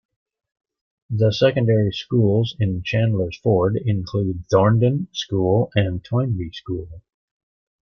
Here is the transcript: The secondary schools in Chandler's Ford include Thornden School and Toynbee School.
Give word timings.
The 1.11 1.31
secondary 1.31 1.91
schools 1.91 2.55
in 2.59 2.81
Chandler's 2.81 3.37
Ford 3.37 3.75
include 3.77 4.45
Thornden 4.51 5.09
School 5.15 5.69
and 5.75 6.03
Toynbee 6.03 6.53
School. 6.53 7.03